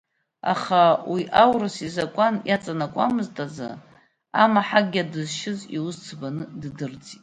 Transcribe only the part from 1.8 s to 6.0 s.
изакәан иаҵанакуамызт азы, амаҳагьа дызшьыз иус